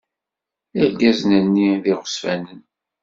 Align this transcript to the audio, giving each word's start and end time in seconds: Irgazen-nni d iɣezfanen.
Irgazen-nni 0.81 1.69
d 1.83 1.85
iɣezfanen. 1.91 2.61